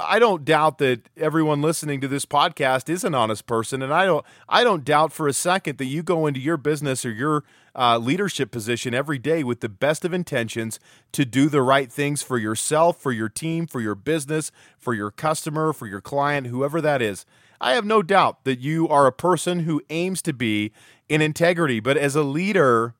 I 0.00 0.18
don't 0.18 0.44
doubt 0.44 0.78
that 0.78 1.08
everyone 1.16 1.62
listening 1.62 2.00
to 2.00 2.08
this 2.08 2.24
podcast 2.24 2.88
is 2.88 3.04
an 3.04 3.14
honest 3.14 3.46
person, 3.46 3.82
and 3.82 3.92
I 3.92 4.06
don't 4.06 4.24
I 4.48 4.64
don't 4.64 4.84
doubt 4.84 5.12
for 5.12 5.28
a 5.28 5.32
second 5.32 5.78
that 5.78 5.86
you 5.86 6.02
go 6.02 6.26
into 6.26 6.40
your 6.40 6.56
business 6.56 7.04
or 7.04 7.10
your 7.10 7.44
uh, 7.74 7.98
leadership 7.98 8.50
position 8.50 8.94
every 8.94 9.18
day 9.18 9.44
with 9.44 9.60
the 9.60 9.68
best 9.68 10.04
of 10.04 10.12
intentions 10.12 10.80
to 11.12 11.24
do 11.24 11.48
the 11.48 11.62
right 11.62 11.92
things 11.92 12.22
for 12.22 12.38
yourself, 12.38 13.00
for 13.00 13.12
your 13.12 13.28
team, 13.28 13.66
for 13.66 13.80
your 13.80 13.94
business, 13.94 14.50
for 14.78 14.94
your 14.94 15.10
customer, 15.10 15.72
for 15.72 15.86
your 15.86 16.00
client, 16.00 16.46
whoever 16.46 16.80
that 16.80 17.02
is. 17.02 17.26
I 17.60 17.74
have 17.74 17.84
no 17.84 18.02
doubt 18.02 18.44
that 18.44 18.60
you 18.60 18.88
are 18.88 19.06
a 19.06 19.12
person 19.12 19.60
who 19.60 19.82
aims 19.90 20.22
to 20.22 20.32
be 20.32 20.72
in 21.08 21.20
integrity, 21.20 21.78
but 21.78 21.96
as 21.96 22.16
a 22.16 22.22
leader, 22.22 22.94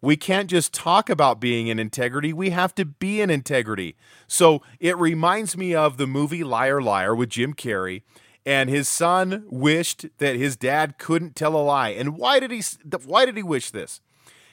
we 0.00 0.16
can't 0.16 0.48
just 0.48 0.72
talk 0.72 1.10
about 1.10 1.40
being 1.40 1.66
in 1.66 1.78
integrity, 1.78 2.32
we 2.32 2.50
have 2.50 2.74
to 2.76 2.84
be 2.84 3.20
in 3.20 3.30
integrity. 3.30 3.96
So 4.26 4.62
it 4.78 4.96
reminds 4.96 5.56
me 5.56 5.74
of 5.74 5.96
the 5.96 6.06
movie 6.06 6.44
Liar 6.44 6.80
Liar 6.80 7.14
with 7.14 7.30
Jim 7.30 7.54
Carrey. 7.54 8.02
And 8.46 8.70
his 8.70 8.88
son 8.88 9.44
wished 9.50 10.06
that 10.18 10.36
his 10.36 10.56
dad 10.56 10.96
couldn't 10.96 11.36
tell 11.36 11.54
a 11.54 11.60
lie. 11.60 11.90
And 11.90 12.16
why 12.16 12.40
did 12.40 12.50
he 12.50 12.62
why 13.04 13.26
did 13.26 13.36
he 13.36 13.42
wish 13.42 13.70
this? 13.70 14.00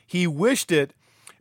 He 0.06 0.28
wished 0.28 0.72
it 0.72 0.94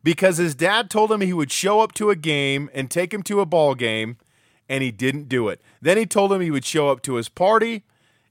because 0.05 0.37
his 0.37 0.55
dad 0.55 0.89
told 0.89 1.11
him 1.11 1.21
he 1.21 1.33
would 1.33 1.51
show 1.51 1.81
up 1.81 1.93
to 1.95 2.11
a 2.11 2.17
game 2.17 2.71
and 2.73 2.91
take 2.91 3.13
him 3.13 3.23
to 3.25 3.41
a 3.41 3.47
ball 3.47 3.75
game 3.75 4.19
and 4.69 4.85
he 4.85 4.91
didn't 4.91 5.29
do 5.29 5.49
it. 5.49 5.61
Then 5.81 5.97
he 5.97 6.07
told 6.07 6.33
him 6.33 6.41
he 6.41 6.51
would 6.51 6.65
show 6.65 6.91
up 6.91 7.03
to 7.03 7.15
his 7.15 7.29
party 7.29 7.83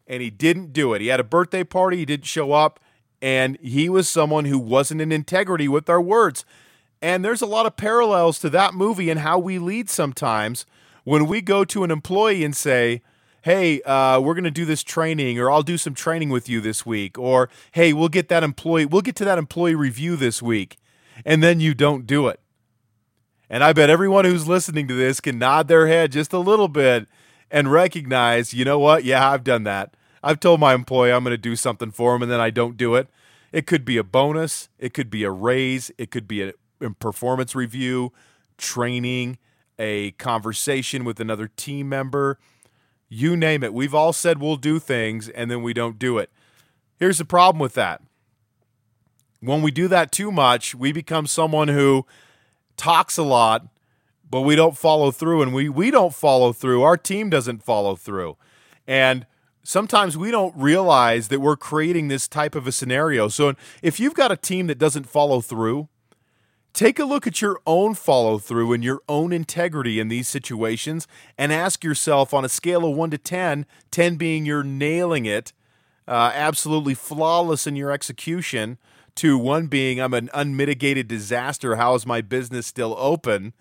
and 0.08 0.22
he 0.22 0.30
didn't 0.30 0.72
do 0.72 0.94
it. 0.94 1.02
He 1.02 1.08
had 1.08 1.20
a 1.20 1.26
birthday 1.26 1.64
party, 1.64 1.98
he 1.98 2.06
didn't 2.06 2.26
show 2.26 2.54
up 2.54 2.80
and 3.24 3.58
he 3.62 3.88
was 3.88 4.10
someone 4.10 4.44
who 4.44 4.60
wasn't 4.60 5.00
in 5.00 5.10
integrity 5.14 5.70
with 5.70 5.90
our 5.90 6.02
words. 6.02 6.44
And 7.02 7.24
there's 7.24 7.42
a 7.42 7.46
lot 7.46 7.66
of 7.66 7.78
parallels 7.78 8.38
to 8.40 8.50
that 8.50 8.74
movie 8.74 9.10
and 9.10 9.22
how 9.22 9.40
we 9.40 9.60
lead 9.60 9.90
sometimes 9.90 10.66
when 11.06 11.26
we 11.26 11.40
go 11.40 11.64
to 11.64 11.86
an 11.86 11.92
employee 11.92 12.44
and 12.44 12.54
say, 12.54 13.02
hey, 13.44 13.82
uh, 13.84 14.20
we're 14.20 14.34
going 14.34 14.44
to 14.44 14.52
do 14.52 14.66
this 14.66 14.84
training, 14.84 15.40
or 15.40 15.50
I'll 15.50 15.64
do 15.64 15.78
some 15.78 15.94
training 15.94 16.30
with 16.30 16.50
you 16.50 16.60
this 16.60 16.86
week, 16.86 17.18
or 17.18 17.50
hey, 17.72 17.94
we'll 17.94 18.10
get 18.10 18.28
that 18.28 18.44
employee, 18.44 18.86
we'll 18.86 19.02
get 19.02 19.16
to 19.18 19.26
that 19.26 19.38
employee 19.38 19.76
review 19.76 20.18
this 20.18 20.42
week, 20.42 20.78
and 21.26 21.42
then 21.42 21.62
you 21.62 21.74
don't 21.74 22.06
do 22.06 22.28
it. 22.28 22.42
And 23.50 23.64
I 23.64 23.72
bet 23.72 23.90
everyone 23.90 24.26
who's 24.26 24.50
listening 24.50 24.88
to 24.90 24.96
this 24.96 25.22
can 25.22 25.40
nod 25.40 25.70
their 25.70 25.88
head 25.88 26.12
just 26.12 26.34
a 26.34 26.40
little 26.40 26.68
bit 26.68 27.08
and 27.50 27.72
recognize, 27.72 28.54
you 28.54 28.66
know 28.66 28.80
what? 28.80 29.06
Yeah, 29.06 29.30
I've 29.30 29.46
done 29.46 29.64
that. 29.64 29.96
I've 30.24 30.40
told 30.40 30.60
my 30.60 30.74
employee 30.74 31.12
I'm 31.12 31.24
going 31.24 31.32
to 31.32 31.38
do 31.38 31.56
something 31.56 31.92
for 31.92 32.16
him 32.16 32.22
and 32.22 32.32
then 32.32 32.40
I 32.40 32.50
don't 32.50 32.78
do 32.78 32.96
it. 32.96 33.10
It 33.52 33.68
could 33.68 33.86
be 33.86 33.98
a 33.98 34.04
bonus, 34.04 34.70
it 34.80 34.94
could 34.94 35.10
be 35.10 35.24
a 35.24 35.30
raise, 35.30 35.92
it 35.98 36.10
could 36.10 36.28
be 36.28 36.42
a, 36.42 36.54
performance 37.00 37.56
review, 37.56 38.12
training, 38.58 39.38
a 39.80 40.12
conversation 40.12 41.06
with 41.06 41.20
another 41.20 41.48
team 41.48 41.88
member. 41.88 42.40
You 43.08 43.38
name 43.38 43.64
it. 43.64 43.74
We've 43.74 43.94
all 43.94 44.12
said 44.12 44.40
we'll 44.40 44.58
do 44.58 44.80
things 44.80 45.30
and 45.30 45.50
then 45.52 45.62
we 45.62 45.74
don't 45.74 46.00
do 46.00 46.18
it. 46.18 46.30
Here's 46.98 47.20
the 47.20 47.26
problem 47.26 47.60
with 47.60 47.74
that. 47.76 48.02
When 49.40 49.62
we 49.62 49.72
do 49.72 49.88
that 49.90 50.12
too 50.12 50.32
much, 50.32 50.74
we 50.74 50.92
become 50.92 51.28
someone 51.28 51.68
who 51.68 52.06
talks 52.76 53.18
a 53.18 53.24
lot, 53.24 53.68
but 54.30 54.42
we 54.42 54.56
don't 54.56 54.78
follow 54.78 55.12
through. 55.12 55.42
And 55.42 55.54
we, 55.54 55.70
we 55.70 55.92
don't 55.92 56.14
follow 56.14 56.54
through. 56.54 56.82
Our 56.82 56.98
team 56.98 57.30
doesn't 57.30 57.64
follow 57.64 57.96
through. 57.96 58.38
And 58.88 59.26
sometimes 59.64 60.18
we 60.18 60.30
don't 60.30 60.54
realize 60.56 61.30
that 61.30 61.40
we're 61.40 61.56
creating 61.56 62.08
this 62.08 62.28
type 62.28 62.56
of 62.56 62.68
a 62.68 62.72
scenario. 62.72 63.28
So 63.30 63.54
if 63.82 64.00
you've 64.00 64.14
got 64.14 64.32
a 64.32 64.38
team 64.38 64.68
that 64.68 64.78
doesn't 64.78 65.10
follow 65.10 65.42
through, 65.42 65.88
take 66.74 67.00
a 67.00 67.06
look 67.06 67.26
at 67.26 67.42
your 67.42 67.60
own 67.66 67.94
follow 67.96 68.38
through 68.38 68.74
and 68.74 68.84
your 68.84 69.02
own 69.08 69.32
integrity 69.32 70.00
in 70.00 70.10
these 70.10 70.28
situations 70.28 71.08
and 71.38 71.54
ask 71.54 71.84
yourself 71.84 72.34
on 72.34 72.44
a 72.44 72.50
scale 72.50 72.86
of 72.86 72.96
1 72.96 73.12
to 73.12 73.18
10, 73.18 73.66
10 73.92 74.16
being 74.16 74.46
you're 74.46 74.64
nailing 74.64 75.26
it, 75.26 75.54
uh, 76.08 76.32
absolutely 76.34 76.94
flawless 76.94 77.66
in 77.66 77.76
your 77.76 77.92
execution, 77.92 78.78
to 79.16 79.38
one 79.38 79.68
being 79.68 80.02
I'm 80.02 80.14
an 80.14 80.30
unmitigated 80.34 81.08
disaster. 81.08 81.76
How 81.76 81.94
is 81.94 82.06
my 82.06 82.22
business 82.22 82.66
still 82.66 82.96
open? 82.98 83.54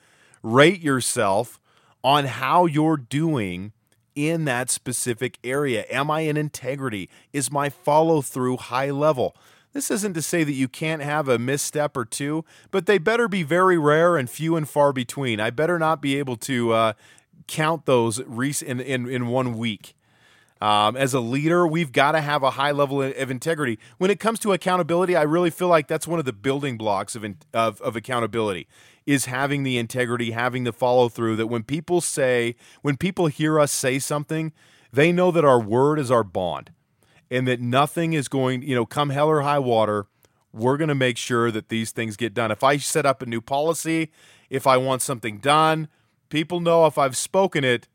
Rate 0.43 0.81
yourself 0.81 1.61
on 2.03 2.25
how 2.25 2.67
you're 2.67 2.97
doing 2.97 3.73
in 4.15 4.45
that 4.45 4.71
specific 4.71 5.39
area. 5.43 5.85
Am 5.91 6.11
I 6.11 6.21
in 6.21 6.37
integrity? 6.37 7.09
Is 7.33 7.51
my 7.51 7.69
follow 7.69 8.23
through 8.23 8.57
high 8.59 8.91
level? 8.91 9.37
This 9.73 9.91
isn't 9.91 10.15
to 10.15 10.23
say 10.23 10.45
that 10.45 10.53
you 10.53 10.69
can't 10.69 11.03
have 11.03 11.29
a 11.29 11.39
misstep 11.39 11.97
or 11.97 12.05
two, 12.05 12.45
but 12.71 12.87
they 12.87 12.99
better 12.99 13.27
be 13.27 13.43
very 13.43 13.79
rare 13.79 14.17
and 14.17 14.29
few 14.29 14.55
and 14.57 14.69
far 14.69 14.93
between. 14.93 15.41
I 15.41 15.51
better 15.51 15.79
not 15.79 16.03
be 16.03 16.19
able 16.19 16.37
to 16.39 16.73
uh, 16.73 16.93
count 17.47 17.87
those 17.87 18.19
in, 18.19 18.81
in, 18.81 19.09
in 19.09 19.29
one 19.29 19.57
week. 19.57 19.95
Um, 20.61 20.97
as 20.97 21.13
a 21.13 21.21
leader, 21.21 21.67
we've 21.67 21.91
got 21.91 22.13
to 22.13 22.21
have 22.21 22.45
a 22.45 22.51
high 22.51 22.71
level 22.71 23.03
of 23.03 23.31
integrity. 23.31 23.81
When 23.99 24.13
it 24.13 24.21
comes 24.21 24.39
to 24.41 24.53
accountability, 24.53 25.17
I 25.17 25.23
really 25.23 25.51
feel 25.51 25.69
like 25.69 25.89
that's 25.89 26.07
one 26.07 26.21
of 26.21 26.25
the 26.25 26.33
building 26.33 26.77
blocks 26.77 27.17
of, 27.17 27.25
of, 27.53 27.81
of 27.81 27.97
accountability 27.97 28.69
is 29.07 29.27
having 29.27 29.63
the 29.63 29.79
integrity, 29.79 30.31
having 30.31 30.65
the 30.65 30.73
follow 30.73 31.09
through. 31.09 31.37
That 31.37 31.47
when 31.47 31.63
people 31.63 32.01
say, 32.01 32.57
when 32.83 32.97
people 32.97 33.27
hear 33.27 33.59
us 33.59 33.73
say 33.73 33.99
something, 33.99 34.53
they 34.93 35.13
know 35.13 35.31
that 35.31 35.45
our 35.45 35.61
word 35.61 35.99
is 35.99 36.11
our 36.11 36.25
bond, 36.25 36.71
and 37.31 37.47
that 37.49 37.61
nothing 37.61 38.13
is 38.13 38.29
going, 38.29 38.63
you 38.63 38.75
know, 38.75 38.87
come 38.87 39.11
hell 39.11 39.29
or 39.29 39.43
high 39.43 39.59
water. 39.59 40.07
We're 40.53 40.77
going 40.77 40.89
to 40.89 40.95
make 40.95 41.17
sure 41.17 41.51
that 41.51 41.71
these 41.71 41.93
things 41.93 42.17
get 42.17 42.35
done. 42.35 42.51
If 42.51 42.63
I 42.63 42.77
set 42.77 43.07
up 43.07 43.23
a 43.23 43.27
new 43.27 43.41
policy, 43.41 44.11
if 44.51 44.67
I 44.67 44.77
want 44.77 45.01
something 45.01 45.39
done, 45.39 45.89
people 46.29 46.61
know 46.61 46.85
if 46.85 46.99
I've 46.99 47.17
spoken 47.17 47.65
it 47.65 47.89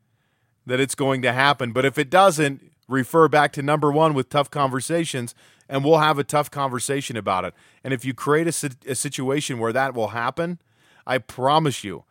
that 0.66 0.80
it's 0.80 0.96
going 0.96 1.22
to 1.22 1.32
happen. 1.32 1.72
But 1.72 1.84
if 1.84 1.98
it 1.98 2.10
doesn't, 2.10 2.72
refer 2.88 3.28
back 3.28 3.52
to 3.52 3.62
number 3.62 3.92
one 3.92 4.14
with 4.14 4.28
tough 4.28 4.50
conversations, 4.50 5.34
and 5.68 5.84
we'll 5.84 5.98
have 5.98 6.18
a 6.18 6.24
tough 6.24 6.50
conversation 6.50 7.16
about 7.16 7.44
it. 7.44 7.54
And 7.84 7.92
if 7.92 8.04
you 8.04 8.14
create 8.14 8.48
a, 8.48 8.70
a 8.90 8.94
situation 8.94 9.58
where 9.58 9.72
that 9.72 9.94
will 9.94 10.08
happen, 10.08 10.58
I 11.08 11.18
promise 11.18 11.82
you 11.82 12.04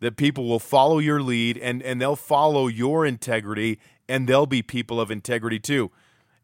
that 0.00 0.16
people 0.16 0.46
will 0.46 0.58
follow 0.58 0.98
your 0.98 1.22
lead 1.22 1.56
and, 1.56 1.82
and 1.82 2.00
they'll 2.00 2.16
follow 2.16 2.66
your 2.66 3.06
integrity 3.06 3.78
and 4.08 4.28
they'll 4.28 4.46
be 4.46 4.60
people 4.60 5.00
of 5.00 5.10
integrity 5.10 5.60
too. 5.60 5.90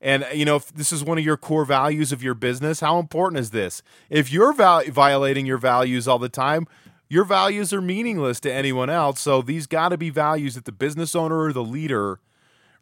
And 0.00 0.24
you 0.32 0.44
know, 0.44 0.56
if 0.56 0.72
this 0.72 0.92
is 0.92 1.02
one 1.02 1.18
of 1.18 1.24
your 1.24 1.36
core 1.36 1.64
values 1.64 2.12
of 2.12 2.22
your 2.22 2.34
business, 2.34 2.80
how 2.80 2.98
important 2.98 3.40
is 3.40 3.50
this? 3.50 3.82
If 4.08 4.32
you're 4.32 4.52
val- 4.52 4.84
violating 4.84 5.46
your 5.46 5.58
values 5.58 6.06
all 6.06 6.18
the 6.18 6.28
time, 6.28 6.68
your 7.08 7.24
values 7.24 7.72
are 7.72 7.80
meaningless 7.80 8.40
to 8.40 8.52
anyone 8.52 8.90
else. 8.90 9.20
So 9.20 9.42
these 9.42 9.66
got 9.66 9.88
to 9.88 9.98
be 9.98 10.10
values 10.10 10.54
that 10.54 10.64
the 10.64 10.72
business 10.72 11.14
owner 11.14 11.40
or 11.40 11.52
the 11.52 11.64
leader 11.64 12.20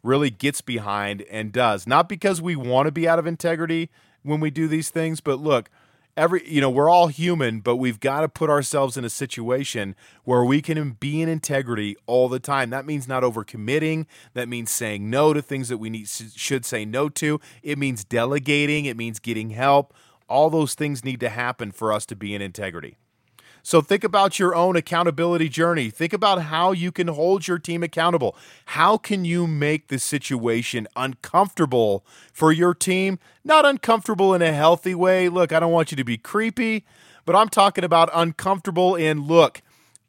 really 0.03 0.29
gets 0.29 0.61
behind 0.61 1.23
and 1.23 1.51
does. 1.51 1.87
Not 1.87 2.07
because 2.07 2.41
we 2.41 2.55
want 2.55 2.85
to 2.85 2.91
be 2.91 3.07
out 3.07 3.17
of 3.17 3.25
integrity 3.25 3.89
when 4.23 4.39
we 4.39 4.51
do 4.51 4.67
these 4.67 4.89
things, 4.89 5.21
but 5.21 5.39
look, 5.39 5.69
every 6.17 6.47
you 6.49 6.61
know, 6.61 6.69
we're 6.69 6.89
all 6.89 7.07
human, 7.07 7.59
but 7.59 7.77
we've 7.77 7.99
got 7.99 8.21
to 8.21 8.29
put 8.29 8.49
ourselves 8.49 8.97
in 8.97 9.05
a 9.05 9.09
situation 9.09 9.95
where 10.23 10.43
we 10.43 10.61
can 10.61 10.91
be 10.91 11.21
in 11.21 11.29
integrity 11.29 11.95
all 12.05 12.29
the 12.29 12.39
time. 12.39 12.69
That 12.69 12.85
means 12.85 13.07
not 13.07 13.23
overcommitting, 13.23 14.05
that 14.33 14.47
means 14.47 14.71
saying 14.71 15.09
no 15.09 15.33
to 15.33 15.41
things 15.41 15.69
that 15.69 15.77
we 15.77 15.89
need 15.89 16.07
should 16.07 16.65
say 16.65 16.85
no 16.85 17.09
to. 17.09 17.39
It 17.63 17.77
means 17.77 18.03
delegating, 18.03 18.85
it 18.85 18.97
means 18.97 19.19
getting 19.19 19.51
help. 19.51 19.93
All 20.27 20.49
those 20.49 20.73
things 20.73 21.05
need 21.05 21.19
to 21.19 21.29
happen 21.29 21.71
for 21.71 21.93
us 21.93 22.05
to 22.07 22.15
be 22.15 22.33
in 22.33 22.41
integrity. 22.41 22.97
So 23.65 23.81
think 23.81 24.03
about 24.03 24.37
your 24.37 24.53
own 24.53 24.75
accountability 24.75 25.49
journey. 25.49 25.89
Think 25.89 26.13
about 26.13 26.43
how 26.43 26.71
you 26.71 26.91
can 26.91 27.07
hold 27.07 27.47
your 27.47 27.57
team 27.57 27.81
accountable. 27.81 28.35
How 28.65 28.95
can 28.95 29.25
you 29.25 29.47
make 29.47 29.87
the 29.87 29.97
situation 29.97 30.87
uncomfortable 30.95 32.05
for 32.31 32.51
your 32.51 32.75
team? 32.75 33.17
Not 33.43 33.65
uncomfortable 33.65 34.35
in 34.35 34.43
a 34.43 34.53
healthy 34.53 34.93
way. 34.93 35.29
Look, 35.29 35.51
I 35.51 35.59
don't 35.59 35.71
want 35.71 35.89
you 35.89 35.97
to 35.97 36.03
be 36.03 36.15
creepy, 36.15 36.85
but 37.25 37.35
I'm 37.35 37.49
talking 37.49 37.83
about 37.83 38.11
uncomfortable 38.13 38.95
in 38.95 39.25
look, 39.25 39.63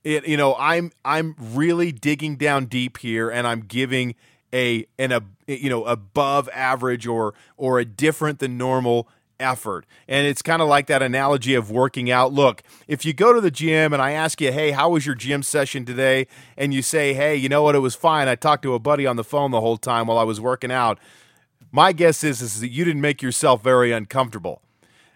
it, 0.04 0.28
you 0.28 0.36
know, 0.36 0.54
I'm 0.58 0.92
I'm 1.02 1.34
really 1.38 1.92
digging 1.92 2.36
down 2.36 2.66
deep 2.66 2.98
here 2.98 3.30
and 3.30 3.46
I'm 3.46 3.60
giving 3.60 4.16
a 4.52 4.86
an 4.98 5.12
a 5.12 5.22
you 5.46 5.70
know 5.70 5.84
above 5.84 6.50
average 6.52 7.06
or 7.06 7.32
or 7.56 7.78
a 7.78 7.86
different 7.86 8.38
than 8.38 8.58
normal 8.58 9.08
effort. 9.40 9.86
And 10.08 10.26
it's 10.26 10.42
kind 10.42 10.62
of 10.62 10.68
like 10.68 10.86
that 10.86 11.02
analogy 11.02 11.54
of 11.54 11.70
working 11.70 12.10
out. 12.10 12.32
Look, 12.32 12.62
if 12.88 13.04
you 13.04 13.12
go 13.12 13.32
to 13.32 13.40
the 13.40 13.50
gym 13.50 13.92
and 13.92 14.02
I 14.02 14.12
ask 14.12 14.40
you, 14.40 14.52
hey, 14.52 14.70
how 14.70 14.90
was 14.90 15.06
your 15.06 15.14
gym 15.14 15.42
session 15.42 15.84
today? 15.84 16.26
And 16.56 16.72
you 16.72 16.82
say, 16.82 17.14
hey, 17.14 17.36
you 17.36 17.48
know 17.48 17.62
what, 17.62 17.74
it 17.74 17.80
was 17.80 17.94
fine. 17.94 18.28
I 18.28 18.34
talked 18.34 18.62
to 18.62 18.74
a 18.74 18.78
buddy 18.78 19.06
on 19.06 19.16
the 19.16 19.24
phone 19.24 19.50
the 19.50 19.60
whole 19.60 19.76
time 19.76 20.06
while 20.06 20.18
I 20.18 20.24
was 20.24 20.40
working 20.40 20.72
out. 20.72 20.98
My 21.72 21.92
guess 21.92 22.24
is, 22.24 22.40
is 22.40 22.60
that 22.60 22.70
you 22.70 22.84
didn't 22.84 23.02
make 23.02 23.22
yourself 23.22 23.62
very 23.62 23.92
uncomfortable. 23.92 24.62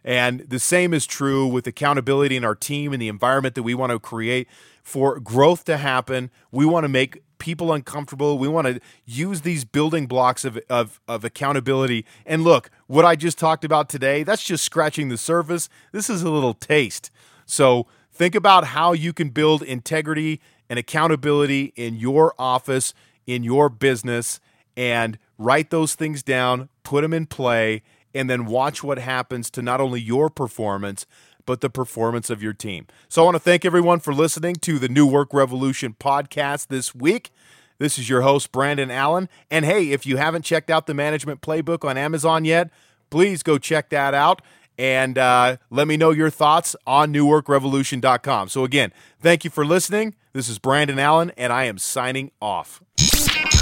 And 0.04 0.40
the 0.40 0.58
same 0.58 0.94
is 0.94 1.06
true 1.06 1.46
with 1.46 1.66
accountability 1.66 2.36
in 2.36 2.44
our 2.44 2.54
team 2.54 2.92
and 2.92 3.00
the 3.00 3.08
environment 3.08 3.54
that 3.54 3.62
we 3.62 3.74
want 3.74 3.92
to 3.92 3.98
create 3.98 4.48
for 4.82 5.20
growth 5.20 5.64
to 5.64 5.76
happen. 5.76 6.30
We 6.50 6.64
want 6.64 6.84
to 6.84 6.88
make 6.88 7.22
people 7.40 7.72
uncomfortable. 7.72 8.38
We 8.38 8.46
want 8.46 8.68
to 8.68 8.80
use 9.04 9.40
these 9.40 9.64
building 9.64 10.06
blocks 10.06 10.44
of, 10.44 10.60
of, 10.70 11.00
of 11.08 11.24
accountability. 11.24 12.06
And 12.24 12.44
look, 12.44 12.70
what 12.86 13.04
I 13.04 13.16
just 13.16 13.38
talked 13.38 13.64
about 13.64 13.88
today, 13.88 14.22
that's 14.22 14.44
just 14.44 14.64
scratching 14.64 15.08
the 15.08 15.16
surface. 15.16 15.68
This 15.90 16.08
is 16.08 16.22
a 16.22 16.30
little 16.30 16.54
taste. 16.54 17.10
So 17.46 17.88
think 18.12 18.36
about 18.36 18.66
how 18.66 18.92
you 18.92 19.12
can 19.12 19.30
build 19.30 19.62
integrity 19.62 20.40
and 20.68 20.78
accountability 20.78 21.72
in 21.74 21.96
your 21.96 22.32
office, 22.38 22.94
in 23.26 23.42
your 23.42 23.68
business, 23.68 24.38
and 24.76 25.18
write 25.36 25.70
those 25.70 25.96
things 25.96 26.22
down, 26.22 26.68
put 26.84 27.02
them 27.02 27.12
in 27.12 27.26
play, 27.26 27.82
and 28.14 28.28
then 28.28 28.46
watch 28.46 28.82
what 28.82 28.98
happens 28.98 29.50
to 29.50 29.62
not 29.62 29.80
only 29.80 30.00
your 30.00 30.30
performance, 30.30 31.06
but 31.50 31.62
the 31.62 31.68
performance 31.68 32.30
of 32.30 32.40
your 32.40 32.52
team. 32.52 32.86
So 33.08 33.22
I 33.22 33.24
want 33.24 33.34
to 33.34 33.40
thank 33.40 33.64
everyone 33.64 33.98
for 33.98 34.14
listening 34.14 34.54
to 34.54 34.78
the 34.78 34.88
New 34.88 35.04
Work 35.04 35.34
Revolution 35.34 35.96
podcast 35.98 36.68
this 36.68 36.94
week. 36.94 37.32
This 37.78 37.98
is 37.98 38.08
your 38.08 38.20
host, 38.20 38.52
Brandon 38.52 38.88
Allen. 38.88 39.28
And 39.50 39.64
hey, 39.64 39.90
if 39.90 40.06
you 40.06 40.16
haven't 40.16 40.42
checked 40.42 40.70
out 40.70 40.86
the 40.86 40.94
management 40.94 41.40
playbook 41.40 41.84
on 41.84 41.98
Amazon 41.98 42.44
yet, 42.44 42.70
please 43.10 43.42
go 43.42 43.58
check 43.58 43.88
that 43.88 44.14
out 44.14 44.42
and 44.78 45.18
uh, 45.18 45.56
let 45.70 45.88
me 45.88 45.96
know 45.96 46.12
your 46.12 46.30
thoughts 46.30 46.76
on 46.86 47.12
newworkrevolution.com. 47.12 48.48
So, 48.48 48.62
again, 48.62 48.92
thank 49.20 49.42
you 49.42 49.50
for 49.50 49.66
listening. 49.66 50.14
This 50.32 50.48
is 50.48 50.60
Brandon 50.60 51.00
Allen, 51.00 51.32
and 51.36 51.52
I 51.52 51.64
am 51.64 51.78
signing 51.78 52.30
off. 52.40 52.80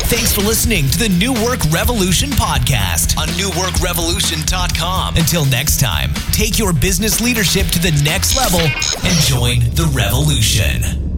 Thanks 0.08 0.34
for 0.34 0.40
listening 0.40 0.88
to 0.88 0.98
the 0.98 1.10
New 1.10 1.34
Work 1.34 1.60
Revolution 1.70 2.30
podcast 2.30 3.18
on 3.18 3.28
newworkrevolution.com. 3.28 5.16
Until 5.16 5.44
next 5.44 5.80
time, 5.80 6.14
take 6.32 6.58
your 6.58 6.72
business 6.72 7.20
leadership 7.20 7.66
to 7.66 7.78
the 7.78 7.90
next 8.02 8.34
level 8.34 8.60
and 8.60 9.18
join 9.26 9.60
the 9.74 9.84
revolution. 9.94 11.17